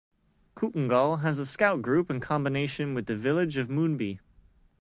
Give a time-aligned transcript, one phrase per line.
[0.55, 4.19] Kootingal has a Scout group in combination with the village of Moonbi.